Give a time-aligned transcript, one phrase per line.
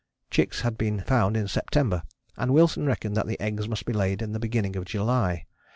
[0.31, 2.01] Chicks had been found in September,
[2.35, 5.45] and Wilson reckoned that the eggs must be laid in the beginning of July.